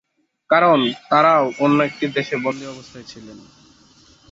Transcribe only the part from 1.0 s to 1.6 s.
তারাও